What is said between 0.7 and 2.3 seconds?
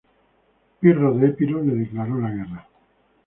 Pirro de Epiro le declaró